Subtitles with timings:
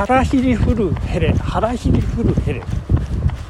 [0.00, 2.62] 腹ヒリフルヘレ腹ヒリフルヘレ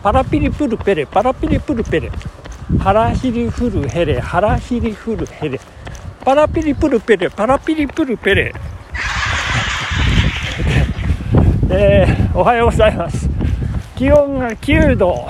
[0.03, 2.11] パラピリプルペレパラピリプルペレ
[2.77, 5.61] 腹ヒリフルヘレ腹ヒリフルヘレ
[6.25, 8.53] パラピリプルペレパラピリプルペレ
[11.71, 13.29] えー、おはようございます。
[13.95, 15.29] 気温が9度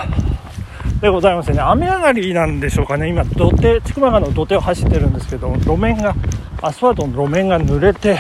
[1.02, 1.60] でございますね。
[1.60, 3.10] 雨上がりなんでしょうかね。
[3.10, 6.14] 今土手千曲川の土手を走ってるんですけど路面が
[6.62, 8.18] アスファルトの路面が濡れて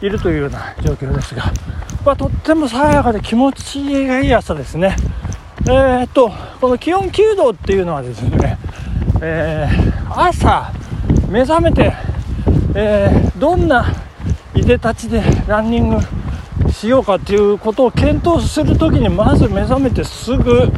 [0.00, 1.52] いるというような状況ですが、
[2.04, 4.94] まあ、とっても爽やかで気持ちがいい朝ですね。
[5.62, 8.58] えー、っとこの気温9度っていうのはですね、
[9.22, 10.70] えー、朝
[11.30, 11.94] 目覚めて、
[12.74, 13.86] えー、どんな
[14.54, 20.70] いでたちでランニングしようかということを検討するときにまず目覚めてすぐ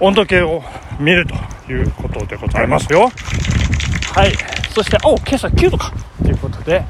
[0.00, 0.62] 温度計を
[0.98, 1.24] 見る
[1.66, 3.08] ということでございますよ。
[4.12, 4.32] はい。
[4.74, 6.84] そしてお今朝9度かということで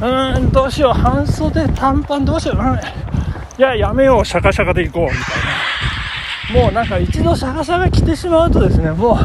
[0.00, 0.92] うーんどうしよう。
[0.92, 2.80] 半袖短パンどうしよう、うん、
[3.60, 6.62] いややめようシャカシャカでいこうみたいな。
[6.62, 9.18] もうなんか一度シャカシャカ着てしまうとですねも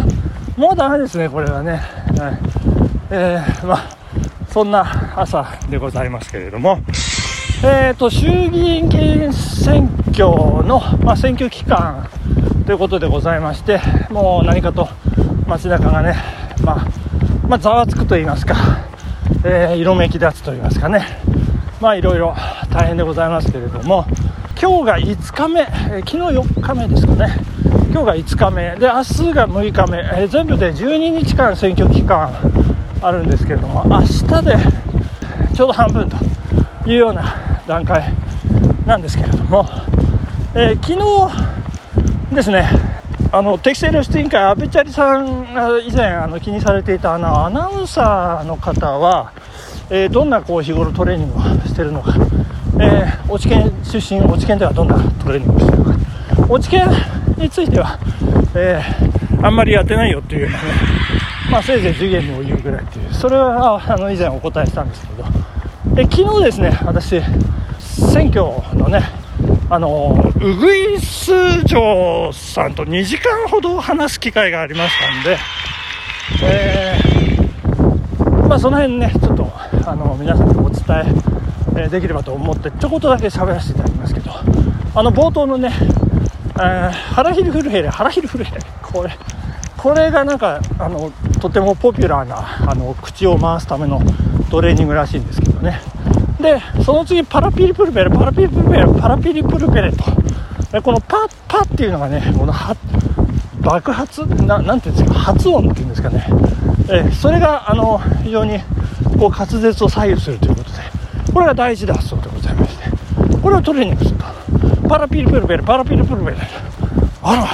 [0.58, 1.76] うもうダメですねこれはね、
[2.18, 2.40] はい。
[3.12, 3.98] えー、まあ
[4.50, 6.82] そんな朝でございますけれども。
[7.64, 10.28] えーと、衆議院議員選挙
[10.68, 12.10] の、まあ、選挙期間
[12.66, 13.80] ということでございまして
[14.10, 14.90] もう何かと
[15.48, 16.14] 街中がね、
[16.62, 16.88] まあ、
[17.48, 18.56] まあ、ざわつくと言いますか、
[19.46, 21.06] えー、色めき立つと言いますかね。
[21.80, 22.36] まあいろいろ
[22.70, 24.06] 大変でございますけれども。
[24.58, 27.36] 今日が5日目、えー、昨日4日目ですかね。
[27.92, 28.76] 今日が5日目。
[28.78, 32.34] で明日が6日目、えー、全部で12日間選挙期間
[33.02, 34.56] あるんですけれども明日で
[35.54, 36.18] ちょうど半分と
[36.90, 38.14] いうような段階
[38.86, 39.66] なんですけれども、
[40.56, 40.94] えー、昨
[42.32, 42.68] 日ですね
[43.32, 49.34] あの適正露出委員会、阿部チャリさんが以前あの気にされていたあのアナウンサーの方は、
[49.90, 52.14] え、どんなこう日頃トレーニングをしているのか、
[52.80, 55.98] えー、落研出身、落研ではどんなトレーニングをしているのか、
[56.50, 56.88] 落研
[57.38, 57.98] については、
[58.56, 60.56] えー、あんまりやってないよっていう、ね、
[61.52, 65.24] まあ、せいぜい授業を言うぐらいっていう、それはあの以前お答えしたんですけど、
[65.98, 67.22] え昨日ですね、私、
[67.80, 68.44] 選挙
[68.78, 69.04] のね、
[69.70, 71.32] あのウグイス
[71.66, 75.38] 城さんと2時間ほど話す機会がありましたんで、
[76.44, 79.52] えー、まあ、その辺ね、ちょっと
[79.86, 81.45] あの皆さんにお伝え
[81.78, 84.32] えできればと思って、ちょこっとだけ喋らせていただきますけど、
[84.96, 85.72] あの冒頭のね、
[86.56, 89.18] えー、腹ヒルフルヘレ、腹ヒルフルヘレ、これ、
[89.78, 94.02] これがなんかあのとてもポピュラーなあの口を回すための
[94.50, 95.82] トレーニングらしいんですけどね。
[96.40, 100.04] で、その次、パラピリプルペレ、パラピリプルペレ、パラピリプルペレと。
[100.72, 102.54] でこのパッパっていうのがね、この
[103.62, 106.28] 爆発な、なんていうんですか、発音っていうんですかね。
[106.90, 108.60] えそれが、あの、非常に、
[109.20, 110.78] こう、滑舌を左右するということで、
[111.34, 112.84] これが大事だそうでございまして、
[113.42, 114.26] これをトレーニングすると。
[114.88, 116.38] パラピリプルペレ、パラピリプルペレ。
[117.22, 117.48] あら、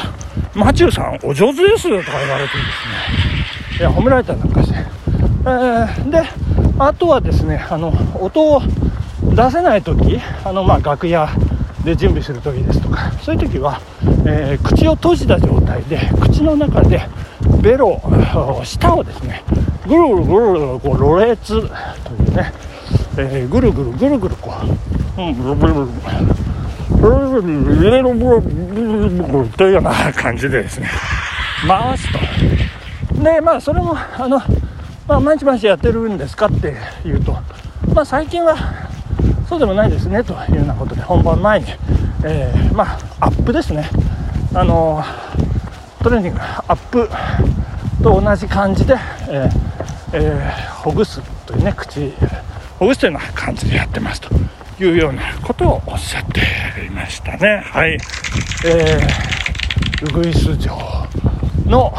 [0.54, 2.64] マチューさん、お上手ですとか言われてで
[3.70, 3.80] すね。
[3.80, 4.78] いや、褒められたりなんかして。
[4.78, 6.22] えー、で、
[6.84, 8.62] あとはですねあの音を
[9.36, 11.30] 出せない時あの、まあ、楽屋
[11.84, 13.80] で準備する時ですとかそういう時は、
[14.26, 17.08] えー、口を閉じた状態で口の中で
[17.62, 18.02] ベロ
[18.64, 19.44] 舌をですね
[19.88, 22.52] ぐるぐるぐるぐるこうろれつというね、
[23.18, 24.52] えー、ぐるぐるぐるぐるこ
[25.18, 25.82] う、うん、ぐるぐるぐ
[29.44, 30.90] るというような感じでですね
[31.68, 32.20] 回すと
[33.24, 34.40] でまあそれもあの
[35.08, 37.34] まあ、毎日毎日やってるんですかっていうと、
[37.94, 38.56] まあ、最近は
[39.50, 41.66] そうでもないですねというようなことで本番前に、
[42.24, 43.90] えー、まあ、アップですね、
[44.54, 45.04] あの
[46.02, 47.10] トレーニングアップ
[48.02, 48.96] と同じ感じで、
[49.28, 49.50] えー
[50.14, 52.14] えー、ほぐすというね口
[52.82, 54.34] ほぐすというような感じでやってますと
[54.84, 57.62] いうようなことをおっしゃっていましたね。
[57.64, 57.92] はい、
[58.66, 60.76] えー、ウグイス城
[61.68, 61.94] の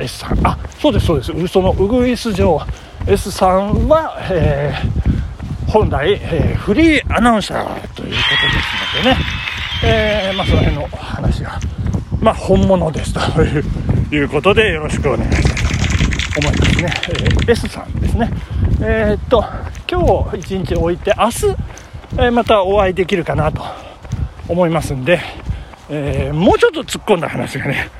[0.00, 0.44] S さん。
[0.44, 1.46] あそうですそうです。
[1.46, 2.60] そのウグイス城
[3.06, 9.16] S さんは、えー、本来、えー、フリーアナウンサーということですのでね、
[9.84, 11.60] えー、まあ、その辺の話が、
[12.20, 13.42] まあ、本物ですと
[14.12, 18.28] いうことでよろしくお願いしたいと思いますね、えー、S さんですね。
[18.80, 19.44] えー、っと
[19.92, 21.56] 今日一日置いて明日、
[22.18, 23.62] えまたお会いできるかなと
[24.48, 25.20] 思いますんで、
[25.90, 27.90] えもうちょっと突っ込んだ話がね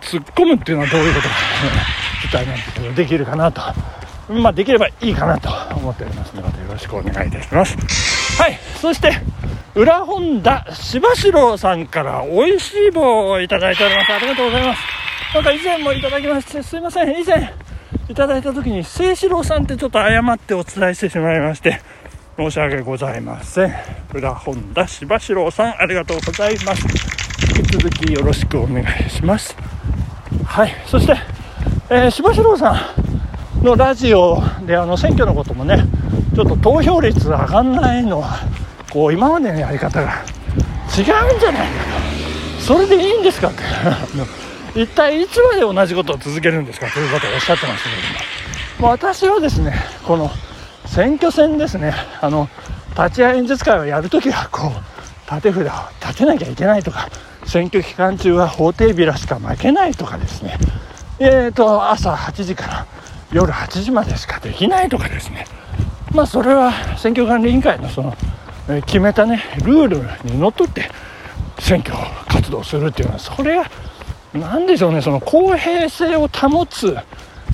[0.00, 1.34] 突っ込むっていうのはどういうことか、
[2.22, 3.60] ちょっとあれなんですけど、できるかなと。
[4.30, 7.76] まあ、できればいいかなと思っておりますのでまた、よろしくお願いいたします。
[8.40, 8.58] はい。
[8.80, 9.12] そして、
[9.74, 14.12] 裏本田柴四郎さんから美味しい棒をいただいております。
[14.14, 14.80] ありがとうございます。
[15.34, 17.20] なんか以前もいただきまして、すいません。
[17.20, 17.52] 以前
[18.08, 21.80] いただいた時に、清志郎さんってちょっと誤ってお伝えしてしまいまして、
[22.36, 23.74] 申し訳ございません。
[24.12, 26.86] 裏本田柴四郎さんありがとうございます。
[27.56, 29.56] 引き続きよろしくお願いします。
[30.44, 31.16] はいそして、
[31.88, 32.76] えー、柴四郎さ
[33.62, 35.84] んのラジオであの選挙のこともね
[36.34, 38.40] ちょっと投票率上がんないのは
[38.90, 40.24] こう今までのやり方が
[40.96, 41.84] 違うんじゃないか
[42.58, 42.62] と。
[42.62, 43.62] それでいいんですかって。
[44.74, 46.88] 一体いつまで同じことを続けるんですか？
[46.88, 47.96] ということをおっしゃってましたけ
[48.80, 48.88] ども。
[48.92, 49.74] 私はですね
[50.04, 50.30] この
[50.86, 51.94] 選挙戦ですね。
[52.20, 52.48] あの
[52.98, 57.08] 立会演説会をやるときはこう立て札を立てなきゃいけないとか
[57.44, 60.58] 選挙期間中は法廷ビラしか負けないとかですね。
[61.18, 62.86] えーと朝8時から
[63.32, 65.46] 夜8時までしかできないとかですね。
[66.12, 68.16] まあそれは選挙管理委員会のその、
[68.68, 70.88] え決めたねルールにのっとって
[71.58, 71.96] 選挙
[72.28, 73.64] 活動するっていうのはそれが
[74.34, 76.96] 何でしょうねその公平性を保つ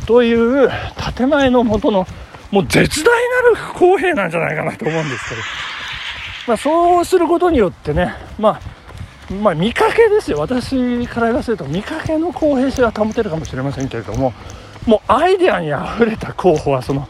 [0.06, 0.71] という
[1.17, 2.06] 建前のもとの
[2.50, 5.41] もう絶大なる公平なんじゃないかなと思うんですけど、
[6.49, 8.61] まあ、そうすることによってね、ま
[9.31, 10.38] あ、まあ、見かけですよ。
[10.38, 14.33] 私から言わせると見かけの公平性は保てるかもしれませんけれども
[14.87, 17.06] もうアイデアにあふれた候補はその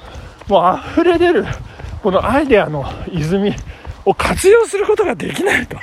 [0.48, 1.46] もう溢れ出る
[2.02, 3.54] このアイデアの泉
[4.04, 5.78] を活用することができないと。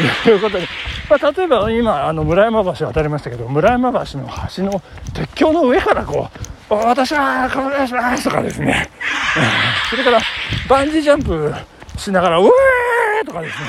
[0.00, 0.66] いうことで、
[1.08, 4.82] まあ、例えば今あの村山橋渡りましたけど村山橋の橋の
[5.14, 6.28] 鉄橋の上からこ
[6.70, 8.90] う私はお願いしますとかですね。
[9.90, 10.20] それから
[10.68, 11.54] バンジージャンプ
[11.96, 13.66] しながらうえーとかですね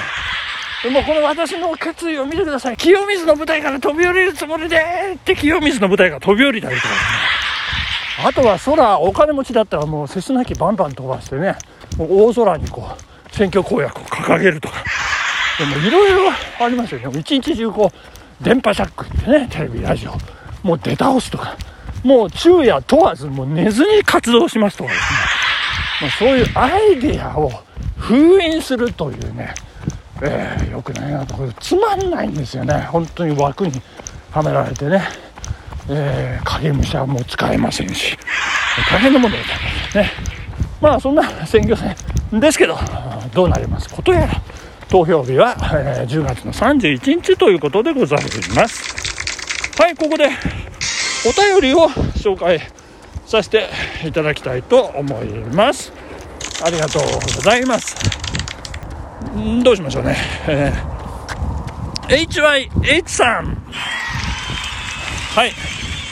[0.84, 2.78] でもこの私の決意を見てください。
[2.78, 4.78] 清水の舞台から飛び降りるつもりで
[5.16, 7.08] って清水の舞台が飛び降りたりとかですね。
[8.26, 11.56] あとは空お金持ちだったらもうセスナ機バンバン飛ばしてね
[11.98, 14.76] もう大空にこう選挙公約を掲げるとか。
[15.60, 16.32] でもいろいろ
[16.66, 17.12] ありますよ。
[17.12, 20.18] ね一日中こう電波ジャックってねテレビラジオ。
[20.66, 21.56] もう出倒すとか。
[22.04, 24.90] もう昼夜問わずもう寝ずに活動しますとか。
[24.92, 25.18] ですね、
[26.02, 27.52] まあ、そういうアイデアを
[27.98, 29.54] 封印するというね。
[30.22, 31.36] えー、よくないなと。
[31.36, 32.74] これつまんないんですよね。
[32.92, 33.82] 本当に枠に
[34.32, 35.02] はめられてね。
[35.90, 38.18] えー、影武者も使えませんし、
[38.92, 39.42] 大変なもので
[40.02, 40.12] ね。
[40.80, 42.78] まあそんな選挙戦ですけど、
[43.34, 43.90] どうなります？
[43.90, 44.42] ことやら、
[44.90, 48.22] 投票日は、えー、10月の31日ということでござい
[48.56, 49.80] ます。
[49.80, 50.30] はい、ここで
[51.28, 51.88] お便りを
[52.18, 52.60] 紹介
[53.28, 53.70] させて
[54.04, 55.94] いただきたいと思います。
[56.66, 57.96] ありがとうございます。
[59.64, 60.18] どうしましょうね。
[60.48, 63.56] えー、HYH さん。
[65.36, 65.52] はい。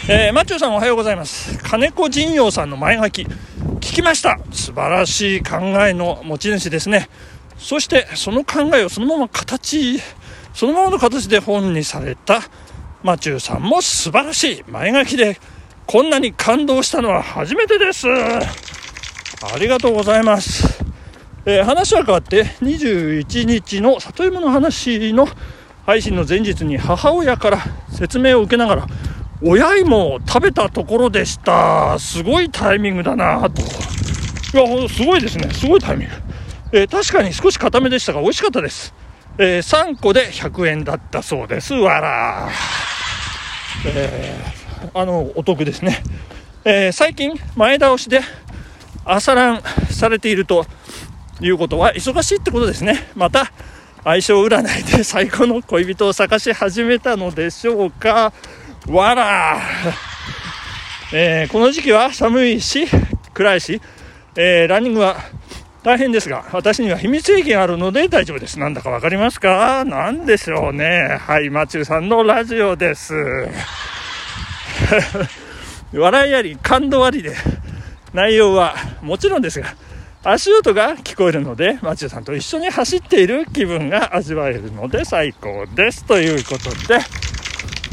[0.07, 1.57] えー、マッチョさんおはようございます。
[1.63, 4.37] 金子仁陽さんの前書き、聞きました。
[4.51, 7.09] 素晴らしい考えの持ち主ですね。
[7.57, 9.99] そして、その考えをそのまま形、
[10.53, 12.41] そのままの形で本にされた
[13.03, 15.39] マチューさんも素晴らしい前書きで、
[15.85, 18.07] こんなに感動したのは初めてです。
[18.09, 20.83] ありがとうございます。
[21.49, 25.29] えー、話は変わって21日の里芋の話の
[25.85, 28.87] 配信の前日に母親から説明を受けながら
[29.41, 33.65] 親芋を食べたところでしたすごいタイミングだなとい
[34.81, 36.13] やすごいですねすごいタイミング、
[36.71, 38.93] えー、確かに少し固めでしたが美味しかったです、
[39.37, 41.73] えー、3個で100円だったそうです。
[41.73, 42.49] わら。
[43.85, 46.03] えー、あのお得ですね、
[46.65, 48.21] え最近前倒しで
[49.05, 50.65] 朝ランされていると
[51.39, 53.09] いうことは忙しいってことですね。
[53.15, 53.51] また
[54.03, 58.33] 相性占いで最高の恋人を探し始めたのでしょうか。
[58.87, 59.59] わら。
[61.13, 62.85] えー、この時期は寒いし、
[63.33, 63.81] 暗いし、
[64.35, 65.17] えー、ランニングは
[65.87, 68.59] 大変ですが、私には秘密兵器があるので大丈夫です。
[68.59, 69.85] なんだかわかりますか？
[69.85, 71.17] なんでしょうね。
[71.21, 73.13] はい、マチューさんのラジオです。
[75.95, 77.33] 笑いあり、感動ありで、
[78.13, 79.75] 内容はもちろんですが、
[80.25, 86.03] 足音が聞こえるので、マチューさんと一緒に走っている気分が味わえるので最高です。
[86.03, 86.99] ということで、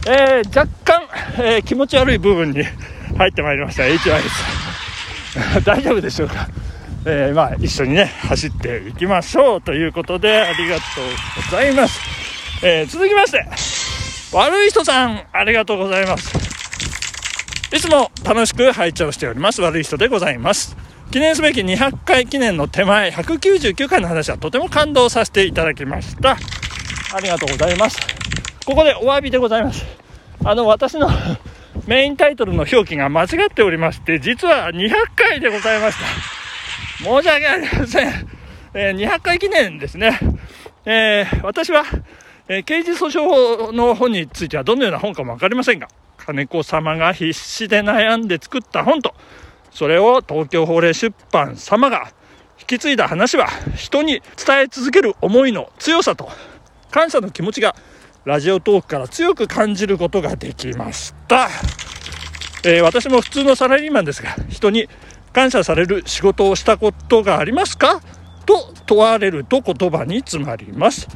[0.08, 1.02] えー、若干、
[1.38, 2.64] えー、気持ち悪い部分に
[3.16, 4.42] 入ってまいりました HY です
[5.64, 6.48] 大丈夫でしょうか、
[7.06, 12.00] えー、まあ、一緒にね走っていきましょうということでありがとうございます、
[12.62, 13.46] え続きまして
[14.36, 16.54] 悪い人さんありがとうございます。
[17.74, 19.60] いつも楽しく拝聴しております。
[19.60, 20.76] 悪い人でございます。
[21.10, 26.36] 記念すべき200回記念の手前199回の話はとても感動させていただきました。
[27.14, 27.98] ありがとうございます。
[28.64, 29.84] ここでお詫びでございます。
[30.44, 31.08] あの、私の
[31.86, 36.33] メインタイトルの表記が間違っておりまして、実は200回でございました。
[37.04, 38.28] 申し訳ありません。
[38.72, 40.18] えー、200回記念ですね。
[40.86, 41.84] えー、私は、
[42.48, 49.14] えー、刑事訴訟法の本についてはどのような本かもわかりませんが、金子様が必死で悩んで作った本と、
[49.70, 52.12] それを東京法令出版様が
[52.58, 56.28] 引き継いだ話は人に伝え続ける思いの強さと
[56.90, 57.74] 感謝の気持ちが
[58.24, 61.48] ラジオトークから強く感じることができました、
[62.64, 64.88] えー、私も普通のサラリーマンですが人に
[65.34, 68.00] 感謝される仕事をしたことがありますか？
[68.46, 71.08] と問われると言葉に詰まります。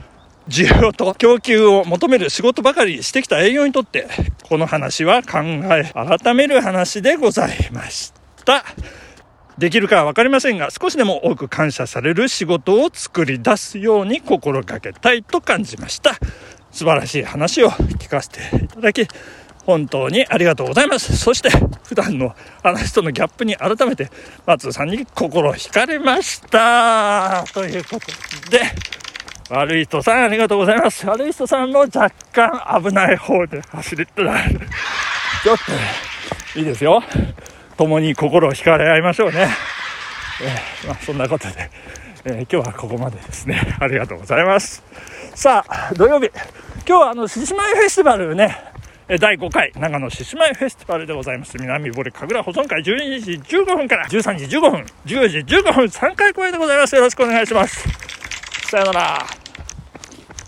[0.49, 4.09] 需要と供給を求める仕事ばかりしてきた営業にとって
[4.43, 8.13] この話は考え改める話でございまし
[8.45, 8.65] た。
[9.59, 16.15] できるかは分かりませんが少しでも多く感謝される仕事を作り出すように心がけたいと感じました。
[16.71, 19.07] 素晴らしい話を聞かせていただき
[19.69, 21.15] 本当にありがとうございます。
[21.15, 21.51] そして
[21.85, 24.11] 普段の話とのギャップに改めて
[24.47, 27.45] 松さんに心惹かれました。
[27.53, 28.07] ということ
[28.51, 28.63] で
[29.51, 31.07] 悪い人さんありがとうございます。
[31.07, 34.59] 悪い人さんも若干危ない方で走りってなる。
[35.45, 35.57] ちょっ
[36.55, 37.03] といいですよ。
[37.77, 39.51] 共に心を惹かれ合いましょうね、
[40.43, 41.71] えー、まあ、そんなことで、
[42.25, 43.77] えー、今日はここまでですね。
[43.79, 44.83] ありがとうございます。
[45.35, 46.31] さあ土曜日。
[46.89, 48.78] 今日はあの獅子舞フェスティバルね
[49.17, 51.57] 第5回長野獅子舞フェスティバルでございます。
[51.57, 56.95] 南堀神楽保存会12時15分から13時15分10時15分3回公演でございます。
[56.95, 57.89] よろしくお願いします。
[58.71, 59.48] さよなら。